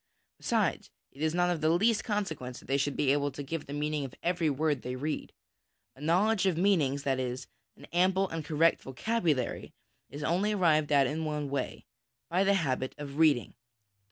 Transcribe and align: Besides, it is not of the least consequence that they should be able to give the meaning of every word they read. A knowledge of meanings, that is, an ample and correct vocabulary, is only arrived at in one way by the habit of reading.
Besides, 0.39 0.89
it 1.11 1.21
is 1.21 1.35
not 1.35 1.51
of 1.51 1.61
the 1.61 1.69
least 1.69 2.03
consequence 2.03 2.57
that 2.57 2.65
they 2.65 2.77
should 2.77 2.95
be 2.97 3.11
able 3.11 3.29
to 3.29 3.43
give 3.43 3.67
the 3.67 3.71
meaning 3.73 4.03
of 4.03 4.15
every 4.23 4.49
word 4.49 4.81
they 4.81 4.95
read. 4.95 5.31
A 5.95 6.01
knowledge 6.01 6.47
of 6.47 6.57
meanings, 6.57 7.03
that 7.03 7.19
is, 7.19 7.45
an 7.77 7.85
ample 7.93 8.27
and 8.29 8.43
correct 8.43 8.81
vocabulary, 8.81 9.73
is 10.09 10.23
only 10.23 10.53
arrived 10.53 10.91
at 10.91 11.05
in 11.05 11.23
one 11.23 11.51
way 11.51 11.85
by 12.31 12.43
the 12.43 12.55
habit 12.55 12.95
of 12.97 13.19
reading. 13.19 13.53